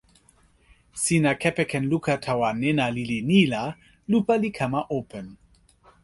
sina 1.01 1.31
kepeken 1.41 1.83
luka 1.91 2.13
tawa 2.25 2.49
nena 2.61 2.85
lili 2.95 3.19
ni 3.29 3.39
la 3.51 3.63
lupa 4.11 4.33
li 4.43 4.49
kama 4.57 4.81
open. 4.97 5.25